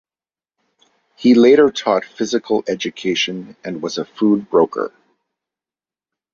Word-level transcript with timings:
He 1.15 1.35
later 1.35 1.69
taught 1.69 2.05
physical 2.05 2.63
education 2.67 3.55
and 3.63 3.83
was 3.83 3.99
a 3.99 4.05
food 4.05 4.49
broker. 4.49 4.91